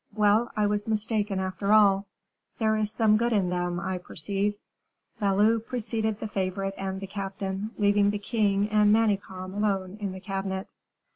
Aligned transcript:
Well, 0.15 0.49
I 0.57 0.65
was 0.65 0.87
mistaken 0.87 1.39
after 1.39 1.71
all. 1.71 2.07
There 2.57 2.75
is 2.75 2.91
some 2.91 3.17
good 3.17 3.31
in 3.31 3.49
them, 3.49 3.79
I 3.79 3.99
perceive." 3.99 4.55
Valot 5.19 5.67
preceded 5.67 6.19
the 6.19 6.27
favorite 6.27 6.73
and 6.75 6.99
the 6.99 7.05
captain, 7.05 7.69
leaving 7.77 8.09
the 8.09 8.17
king 8.17 8.67
and 8.69 8.91
Manicamp 8.91 9.53
alone 9.55 9.99
in 10.01 10.11
the 10.11 10.19
cabinet. 10.19 10.67